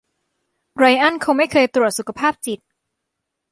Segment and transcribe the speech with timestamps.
[0.77, 2.59] ไรอันคงไม่เคยตรวจสุจภาพจิต